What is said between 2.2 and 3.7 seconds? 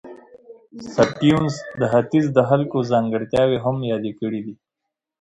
د خلکو ځانګړتیاوې